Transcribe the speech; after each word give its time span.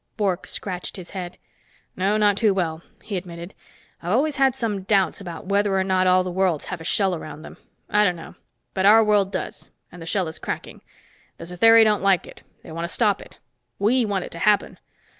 Bork 0.17 0.47
scratched 0.47 0.97
his 0.97 1.11
head. 1.11 1.37
"No, 1.95 2.17
not 2.17 2.35
too 2.35 2.55
well," 2.55 2.81
he 3.03 3.17
admitted. 3.17 3.53
"I've 4.01 4.11
always 4.13 4.37
had 4.37 4.55
some 4.55 4.81
doubts 4.81 5.21
about 5.21 5.45
whether 5.45 5.77
or 5.79 5.83
not 5.83 6.07
all 6.07 6.23
the 6.23 6.31
worlds 6.31 6.65
have 6.65 6.81
a 6.81 6.83
shell 6.83 7.13
around 7.13 7.43
them. 7.43 7.57
I 7.87 8.03
don't 8.03 8.15
know. 8.15 8.33
But 8.73 8.87
our 8.87 9.03
world 9.03 9.31
does, 9.31 9.69
and 9.91 10.01
the 10.01 10.07
shell 10.07 10.27
is 10.27 10.39
cracking. 10.39 10.81
The 11.37 11.45
Satheri 11.45 11.83
don't 11.83 12.01
like 12.01 12.25
it; 12.25 12.41
they 12.63 12.71
want 12.71 12.85
to 12.85 12.91
stop 12.91 13.21
it. 13.21 13.37
We 13.77 14.03
want 14.03 14.25
it 14.25 14.31
to 14.31 14.39
happen. 14.39 14.79